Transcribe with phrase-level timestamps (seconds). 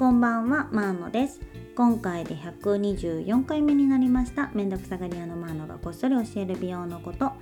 [0.00, 1.40] こんばんはマーノです。
[1.76, 4.50] 今回で124回目になりました。
[4.54, 7.32] めんどくさがり屋のマーノがこっそり教える美容のこと。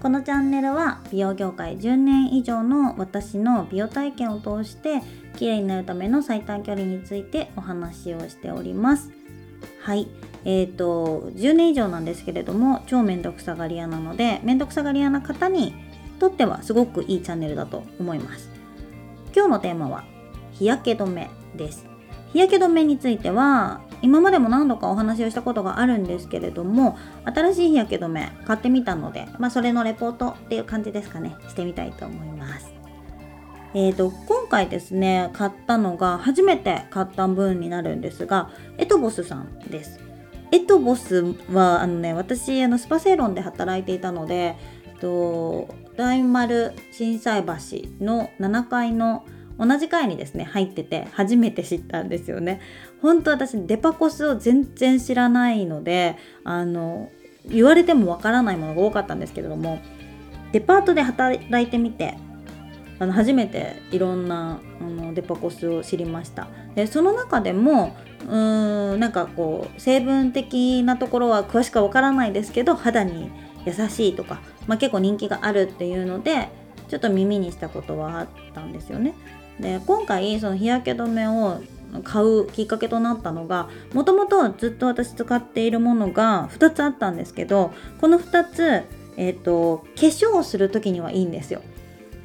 [0.00, 5.02] このチャンネルは美容業界10年以上の私の美容体験を通して
[5.34, 9.10] 綺麗になるための最短距離についてお話をしております。
[9.82, 10.06] はい。
[10.44, 15.74] えーと10年以上なんですけれども超めんどくさがり屋なのでめんどくさがり屋な方に
[16.20, 18.52] とってはすごくいいチャンネルだと思います。
[19.34, 20.04] 今日のテーマは
[20.58, 21.86] 日焼け止めです。
[22.32, 31.34] 日焼け止めについては今までも何度かお話をしたことがあるんですけれども新しい日焼け止め買ってみたので、まあ、それのレポートっていう感じですかね。
[31.48, 32.72] してみたいと思います。
[33.74, 40.00] えーと、今回ですね買ったのが初めて買った分になるんですがエトボスさんです。
[40.52, 44.56] エトボスはあのね私あのスパセイロンで働いていたので
[45.00, 49.26] と大丸心斎橋の7階の
[49.58, 52.60] 同じ階にですね入ってて初めて知ったんですよね。
[53.00, 57.10] 本当私デパコスを全然知らないのであの
[57.48, 59.80] 言われてもわからないものが多かったんですけれども
[60.52, 62.18] デパートで働いてみて
[62.98, 73.30] あの初めていろんなあのデパコスを知りましたでその中でもうーんなんかこう成分的なところは詳しくはわからないですけど肌に
[73.66, 76.48] 優しいとか、まあ、結構人気があるっていうので
[76.88, 79.14] ちょっと耳にしたことはあったんですよね。
[79.60, 81.60] で今回その日焼け止めを
[82.04, 88.82] 買うきっかけとなったのがもともとずっと私使っているものが2つあったんですけどこの2つ、
[89.16, 91.62] えーと、化粧をする時にはいいんですよ。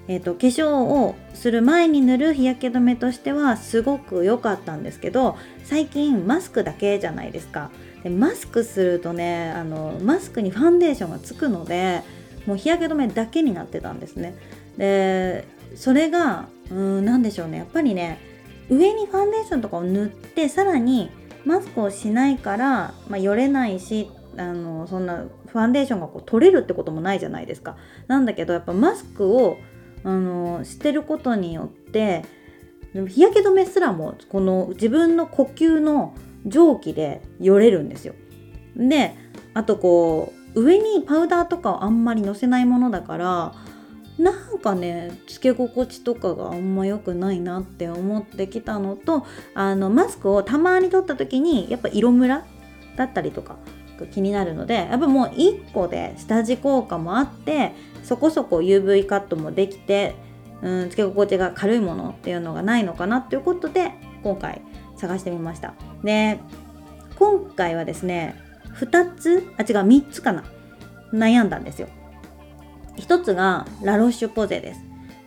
[0.07, 7.69] えーと、化粧をする前に塗る日焼け止めとしてはすごく良かったんですけど最近マスクだけじゃないですか
[8.03, 12.01] でマスクするとねあのマスクにファンデーションがつくので
[12.45, 14.33] もう日焼け止めだけになってたんですね
[14.75, 18.19] でそれがうん何でしょうねやっぱりね
[18.69, 21.11] 上にファンデーションとかを塗ってさらに
[21.45, 27.75] マスクをしないから、まあ、よれないしあのそんなファンデーションがこう取れるってこともないじゃないですか。
[28.07, 29.57] なんだけどやっぱマスクを
[30.03, 32.23] あのしてることによって
[32.93, 36.15] 日焼け止めすらもこの自分の呼吸の
[36.45, 38.13] 蒸気でよれるんですよ。
[38.77, 39.15] で
[39.53, 43.53] あとこう上にパウダーとかをあんまりのせないものだから
[44.21, 52.45] なんかねつけ心地とかがあんま良くないなって思ってきたのとあのマスクをたまに取った時にやっぱ色ムラ
[52.95, 53.55] だったりとか
[54.13, 57.73] 気になるのでやっぱもう1個で下地効果もあって
[58.03, 60.15] そこそこ UV カットもできて
[60.61, 63.91] うんつけ心地が軽いものっていうのがないのかなっていうことで
[64.23, 64.61] 今回
[64.97, 65.73] 探してみました。
[66.03, 66.39] で
[67.17, 68.35] 今回はですね
[68.79, 70.43] 2つあ違う3つかな。
[71.11, 71.89] 悩んだんですよ。
[73.01, 74.81] 1つがラロッシュポゼです。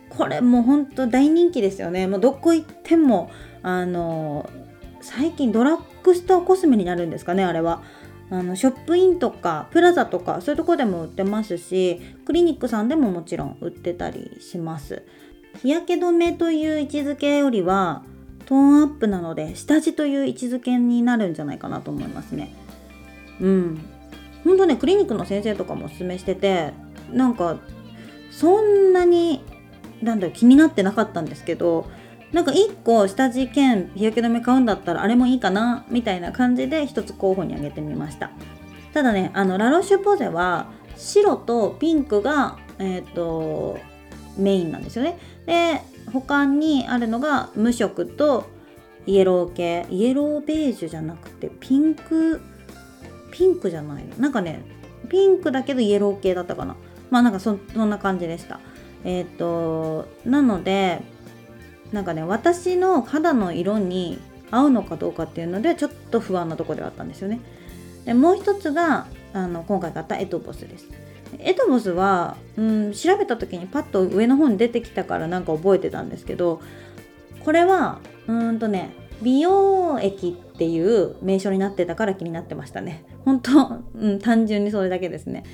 [0.09, 2.07] これもうほんと大人気ですよね。
[2.07, 3.29] もうどこ行っても
[3.61, 4.49] あの
[5.01, 7.83] 最近ドラッグストアコスメになるんですかねあれは。
[8.31, 15.03] あのショップインとかプラザとかそういうとこでも売ってますしクリニックさんでももちろん売ってたりします。
[15.61, 18.03] 日焼け止めという位置づけよりは
[18.45, 22.53] トーンアップなので下地という位置づけになるんじゃないかなと思いますね。
[23.41, 23.79] うん。
[24.43, 26.73] ほんとねクリニックの先生とかもおすすめしてて
[27.11, 27.57] なんか
[28.31, 29.43] そんなに
[30.01, 31.89] なんだろう気になってなかったんですけど
[32.31, 38.31] なんか1個下地兼日焼け止め買うんだったらあれもいいかなみたいな感じで1つ候補に挙げてみました。
[38.93, 43.77] ただねあのラロッシュポゼは白とピンクが、えーと、
[44.37, 45.17] メインなんですよね。
[45.45, 48.49] で他にあるのが無色と
[49.05, 49.85] イエロー系。
[49.89, 52.41] イエローベージュじゃなくてピンク
[53.31, 54.15] ピンクじゃないの？
[54.17, 54.61] なんかね
[55.09, 56.75] ピンクだけどイエロー系だったかな。
[57.15, 58.59] まあなんかそんな感じでした。
[59.05, 61.01] えっ、ー、となので
[61.93, 64.19] なんかね私の肌の色に
[64.51, 67.39] 合うのかどうかっていうのでちょっと不安なとこではあったんですよね。
[68.03, 70.89] でもう一つがあの今回買ったエトボスです。
[71.39, 76.61] エトボスは、うん、調べた時にパッと上の方に出てきたからなんか覚えてたんですけど
[77.45, 83.05] これはうんとね美容液っていう名称になってたから気になってましたね。
[83.23, 85.45] 本当、うん、単純にそれだけですね。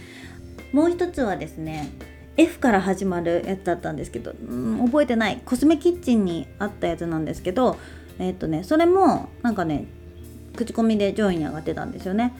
[0.71, 1.89] もう一つはですね
[2.37, 5.41] F から始まるやつだったんですけど、うん、覚えてない。
[5.45, 7.77] コスメキッチンにあったやつなんですけど
[8.19, 9.85] えっ、とねそれもなんかね
[10.55, 12.33] 口コミで上位に上がってたんですよね。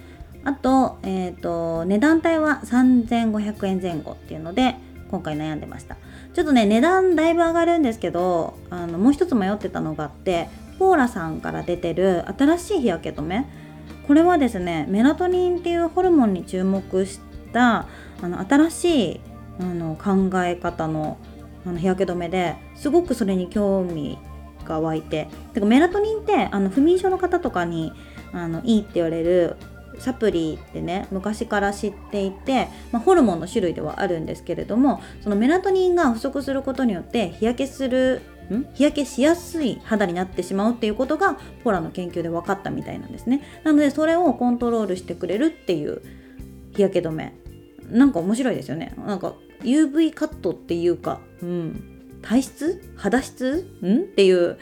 [0.44, 4.76] あと,、えーと、値段帯は3500円前後っていうので
[5.10, 5.98] 今回悩んでました。
[6.34, 10.50] ちょっとね値段だいぶ上がるんですけどあのもう一つ迷ってたのがあって
[10.80, 13.46] ポーラさんから出てる新しい日焼け止め。
[14.08, 17.20] これはですねメラトニンっていうホルモンに注目し
[17.54, 17.86] た
[18.22, 19.22] あの新しい
[19.60, 21.18] あの考え方の
[21.66, 24.18] あの日焼け止めですごくそれに興味
[24.66, 27.94] が湧いててかメラトニンってあの不眠症の方とかに
[28.34, 29.58] あのいいって言われる
[30.00, 38.66] サプリってね昔から知っていて、まあ、ホルモンの種類ではあるんですけれどもそのメラトニンが不足することによって日焼けするん？
[38.74, 43.44] 日焼けしやすい肌になってしまうっていうことがポラの研究で分かったみたいなんですね。
[43.64, 46.02] なのでそれをコントロールしてくれるっていう
[46.76, 47.36] 日焼け止め。
[47.92, 48.94] なんか面白いですよね。
[48.98, 52.94] なんか UV カットっていうか、うん、体質？
[52.96, 53.68] 肌質？
[53.84, 53.98] ん？
[53.98, 54.58] っていう。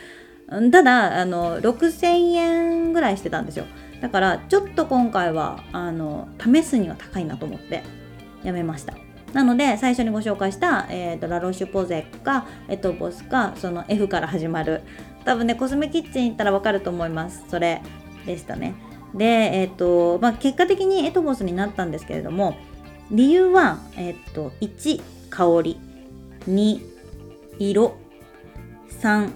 [0.72, 3.66] ただあの6000円ぐらいしてたんですよ。
[4.02, 7.84] だからちょっと今回はあの試すには高いなと思って
[8.44, 8.96] やめました。
[9.34, 14.82] なので最初にご紹介した、えーと、ラロッシュポゼかエトボスかその F から始まる。
[15.24, 17.44] 多分ねコスメキッチン行ったらわかると思います。
[17.48, 17.82] それ
[18.26, 18.74] でしたね。
[19.14, 22.56] でえっ、ー、とまあ結果的にエトボスになったんですけれども
[23.12, 25.80] 理由はえっ、と1香り。
[26.48, 26.80] 2
[27.60, 27.94] 色。
[29.02, 29.32] 3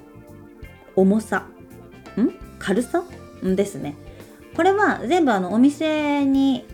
[0.96, 1.48] 重さ。
[2.18, 2.30] ん？
[2.60, 3.04] 軽さ？
[3.44, 3.96] ですね。
[4.56, 6.66] これは全部あのお店に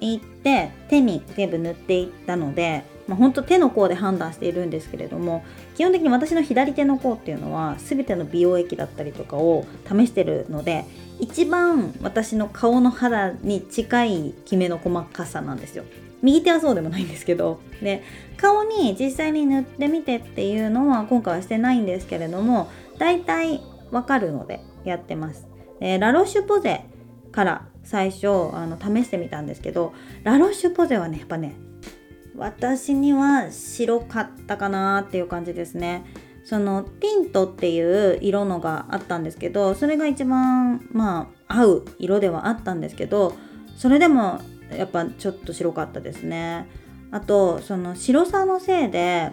[0.00, 5.44] 行って手に全部塗っていったので、まあ、ほんと手の甲で判断しているんですけれども
[5.76, 10.84] 基本的に私の左手の甲っていうのは全ての美容液だったりとかを試してるので
[11.20, 15.84] 一番私の顔の肌に近いきめの細かさなんですよ。
[16.24, 18.02] 右手はそうでもないんですけどで
[18.38, 23.60] 顔に実際に塗ってみてっていうのは今回はしてないんですけれども大体
[23.90, 25.46] わかるのでやってます。
[25.80, 26.84] え、ラロッシュポゼ
[27.30, 29.92] から最初あの試してみたんですけど
[30.22, 31.54] ラロッシュポゼはねやっぱね
[32.36, 36.04] 私には白かったかなっていう感じですね
[36.44, 43.34] そのティントっていう色のがあったんですけどそれが一番まあ合う色ではあったんですけど
[43.76, 44.40] それでも
[44.76, 46.68] やっぱちょっと白かったですね。
[47.10, 49.32] あとその白さのせいで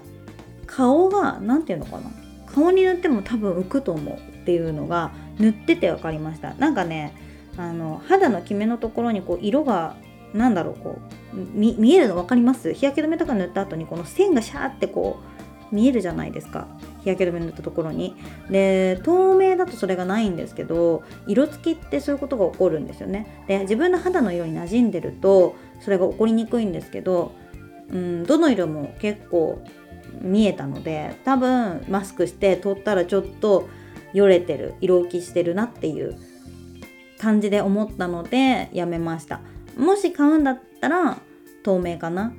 [0.68, 2.12] 顔が何て言うのかな。
[2.54, 6.54] 顔に塗っても多分浮くと思うっていうのが塗ってて分かりました。
[6.56, 7.16] なんかね
[7.58, 9.96] あの肌のキメのところにこう色が
[10.34, 11.00] なんだろうこ
[11.34, 12.74] う見えるの分かります？
[12.74, 15.31] 日焼け止めとか塗った後にこの線がシャーってこう
[15.72, 16.68] 見えるじゃないですか。
[17.04, 18.16] 日焼け止め塗ったところに。
[18.50, 23.44] で透明だとそれがないんですけど色付きってそういうことが起こるんですよね。
[23.48, 27.32] で自分の肌の色に馴染んでるとそれが起こりにくいんですけど、
[27.90, 29.62] うん、どの色も結構
[30.22, 33.70] 見えたので多分マスクして撮ったらちょっと
[34.14, 36.18] よれてる色浮きしてるなっていう
[37.18, 39.40] 感じで思ったのでやめました。
[39.78, 41.18] もし買うんだったら
[41.64, 42.34] 透明かな。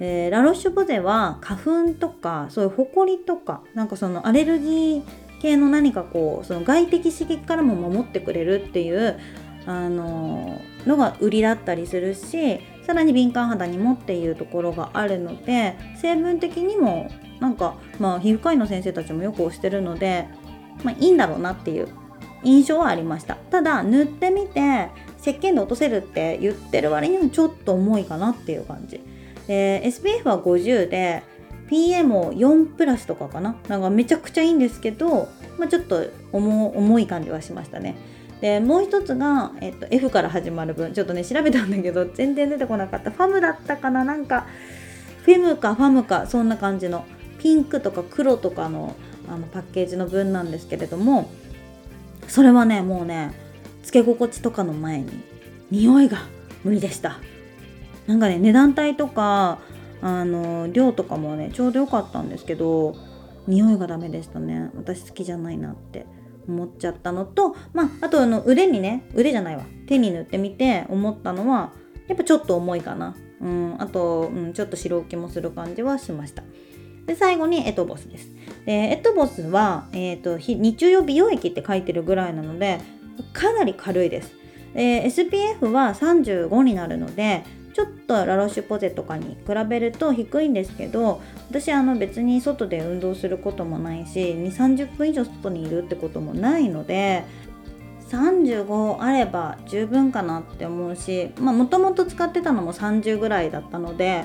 [0.00, 5.02] えー、ラロッシュポゼは花粉とかそういうホコリとかなんかそのアレルギー
[5.40, 9.18] 系の何かこうその外的刺激からも守ってくれるっていう
[9.66, 17.10] あの、のが売りだったりするしさらに敏感肌にもっていうところがあるので成分的にも
[17.40, 20.28] なんかまあ皮膚科医の先生たちもよく推してるので、
[20.82, 21.88] まあ、いいんだろうなっていう
[22.42, 23.36] 印象はありました。
[23.36, 29.00] ただ塗ってみて石鹸で落とせるって言ってる割にはちょっと重いかなっていう感じ。
[29.46, 31.22] で SPF は50で
[31.68, 33.56] PM を4プラスとかかな。
[33.68, 37.96] なんかめちゃくちゃいいんですけど、まあ、ちょっと重い感じはしましたね。
[38.40, 40.92] でもう一つが、えっと、F から始まる分。
[40.92, 43.10] ちょっとね調べたんだけど全然出てこなかった。
[43.10, 44.04] ファムだったかな？
[44.04, 44.46] なんか
[45.22, 47.04] フェムかファムかそんな感じの。
[47.38, 48.96] ピンクとか黒とかの
[49.28, 51.28] あのパッケージの分なんですけれども
[52.26, 53.34] それはねもうね
[53.82, 55.10] つけ心地とかの前に
[55.70, 56.22] 匂いが
[56.62, 57.18] 無理でした。
[58.06, 59.58] なんかね値段帯とか
[60.02, 62.94] あの量とかもねちょうど良かったんですけど
[63.46, 64.70] 匂いがダメでしたね。
[64.74, 66.06] 私好きじゃないなって
[66.48, 69.64] 思っちゃったのとまああとあの腕にね腕じゃないわ。
[69.86, 71.72] 手に塗ってみて思ったのは
[72.08, 73.14] やっぱちょっと重いかな。
[73.40, 76.42] うんあと、うん、ちょっと白浮きもする感じはしました。
[77.06, 78.28] で最後にエトボスです。
[78.64, 82.80] でエトボスは、えーと、日中用美容液って書いてるぐらいなので
[83.34, 84.32] かなり軽いです、
[84.74, 97.24] え SPF は35になるのでちょっとラロッシュポゼとかに比べると低いんですけど私あの別に外で運動することもないし2 3 0分以上外にいるってこともないので
[98.08, 104.24] 35あれば十分かなって思うしもともと使ってたのも30ぐらいだったので、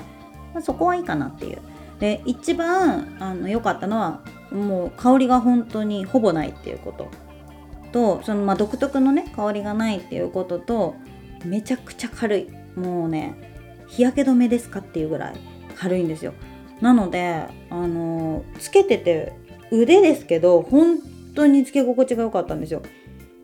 [0.54, 1.58] まあ、そこはいいかなっていう。
[1.98, 7.08] で一番あの良かったのはもう香りが本当にほぼないっていうこと。
[7.92, 10.94] とそのま独特のね香りがないっていうことと
[11.44, 12.59] めちゃくちゃ軽い。
[12.80, 13.34] もうね
[13.88, 15.34] 日焼け止めですかっていうぐらい
[15.76, 16.32] 軽いんですよ。
[16.80, 19.32] なのであのつけてて
[19.70, 20.98] 腕ですけど本
[21.34, 22.82] 当につけ心地が良かったんですよ。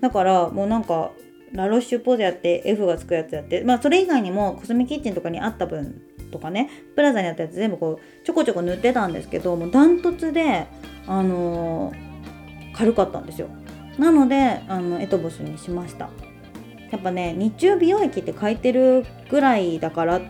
[0.00, 1.12] だからもうなんか
[1.52, 10.66] ラロッシュポゼやって F がつくやつやってまあそれ以外にもコスメキッチンとかにあった分とかねプラザにあったやつ全部こうちょこちょこ塗ってたんですけどもうダントツで
[11.06, 13.48] あのー、軽かったんですよ。
[13.98, 16.10] なのであのエトボスにしました。
[16.90, 20.20] やっぱね日中美容液って書いてるぐらいだから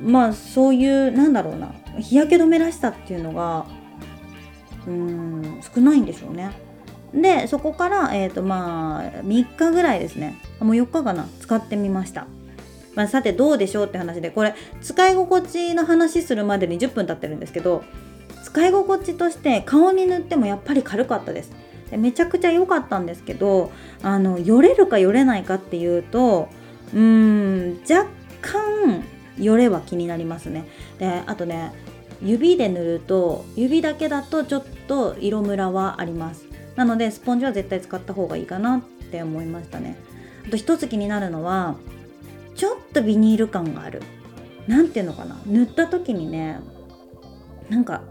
[0.00, 3.66] まあそういうなんだろうな日焼け止めらしさっていうのが
[4.86, 6.50] うーん少ないんでしょうね。
[7.14, 10.36] でそこから、えーとまあ、3日ぐらいですね。
[10.60, 12.26] もう4日かな使ってみました、
[12.94, 17.84] まあ、さてどうでしょうって話でこれ使い心地の話するまでに10分経ってるんですけど
[18.42, 21.52] 使い心地として顔に塗ってもやっぱり軽かったです。
[21.90, 26.48] でめちゃくちゃ良かったんですけどあのよれるかよれないかっていうと
[26.92, 29.04] うーん若干
[29.38, 30.64] よれは気になりますね。
[30.98, 31.72] であとね
[32.22, 36.46] 指で塗ると指だけだとちょっと色ムラはあります。
[36.74, 39.96] なのでスポンジは絶対使った方がいいかなって思いましたね。
[40.46, 41.76] あと一つ気になるのは
[42.54, 44.02] ちょっとビニール感がある。
[44.66, 45.38] 何ていうのかな。
[45.46, 46.58] 塗った時にね
[47.68, 48.02] なんか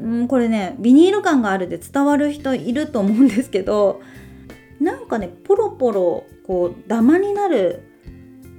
[0.00, 4.00] うんこれねビニール感があるで伝わる人いると思うんですけど
[4.80, 7.82] なんかねポロポロこうダマになる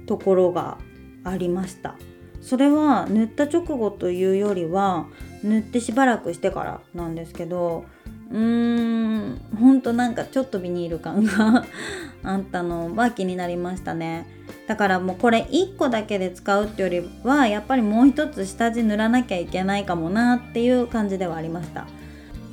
[0.06, 0.78] ところが
[1.24, 1.96] ありました。
[2.40, 5.06] それは塗った直後というよりは
[5.44, 7.84] 塗ってしばらくしてからなんですけど
[8.30, 11.64] うーんほんとなんかちょっとビニール感が
[12.24, 14.26] あったのは気になりましたね。
[14.66, 21.86] だからもうこれ1個だけで使うってよりはやっぱりもう一つ下地塗らなきゃいけないかもなっていう感じではありました。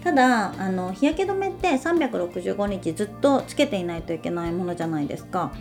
[0.03, 5.51] ただあの日焼け止めって365日ずっとつけていないといけないものじゃないですか。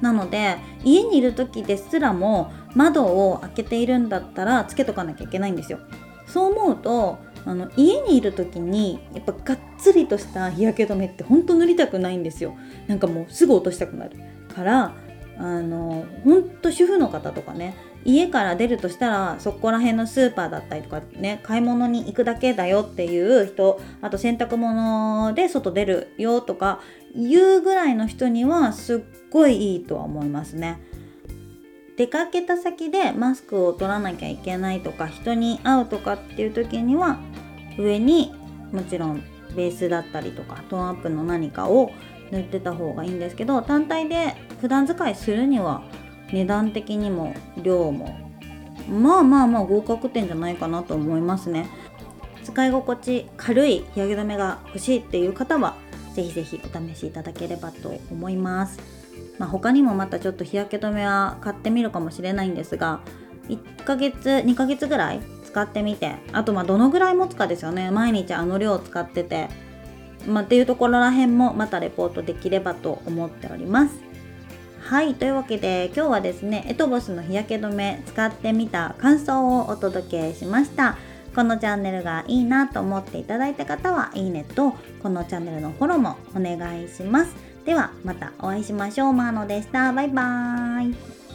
[0.00, 5.78] なので家にいる時ですらも窓を開けているんだったらつけとかなきゃいけないんですよ。
[6.26, 12.54] そう思うとあの家にいる時にやっぱがっつりとした日焼け止めってほんと塗りたくないんですよ。
[12.86, 14.18] なんかもうすぐ落としたくなる
[14.54, 14.94] から
[15.38, 17.74] あのほんと主婦の方とかね
[18.04, 26.80] 家から出るとしたらそこら辺のスーパーだったりとかね買い物に行くだけだよっていう人あと洗濯物で外出るよとか
[27.14, 29.00] いうぐらいの人にはすっ
[29.30, 30.78] ごいいいとは思いますね。
[31.96, 37.18] 出かけた先でマスクを取らなきゃいけないとか人に会うとかっていう時には
[37.78, 38.34] 上に
[38.70, 39.22] もちろん
[39.56, 41.90] ベースだったりとかトーンアップの何かを
[42.30, 45.82] 塗ってた方がいいんですけど単体で普段使いするには
[46.32, 48.18] 値段的にも量も
[48.88, 51.68] まあまあまあ合格点じゃないかなと思いますね。
[52.44, 55.74] 使い心地軽い日焼け止めが欲しいっていう方は
[56.14, 58.78] ぜひぜひお試しいただければと思います。
[59.38, 63.00] まあ、他にもまたちょっと日焼け止めは買ってみるかもしれないんですが
[63.48, 67.90] 1ヶ月2ヶ月ぐらい使ってみてあとまあどのぐらい持つかですよね。
[67.90, 69.65] 毎日あの量を使ってて。
[70.26, 73.94] まあ、っていうところら辺もまたレポートできればと思っております。
[74.80, 80.96] はいというわけで今日はですねエトボスの日焼け止め使ってみた感想をお届けしました。
[81.34, 87.34] このチャンネルがいいなと思っていただいた方はいいねとこのチャンネルのフォローもお願いします。
[87.64, 89.12] ではまたお会いしましょう。
[89.12, 89.92] マーノでした。
[89.92, 91.25] バイバーイ。